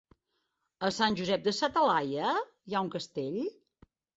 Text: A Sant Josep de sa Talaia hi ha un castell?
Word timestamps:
A 0.87 0.89
Sant 0.95 1.17
Josep 1.19 1.45
de 1.49 1.53
sa 1.57 1.69
Talaia 1.77 2.33
hi 2.39 2.79
ha 2.79 2.85
un 2.89 2.93
castell? 2.99 3.41